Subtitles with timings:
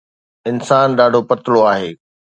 [0.49, 1.89] انسان ڏاڍو پتلو آهي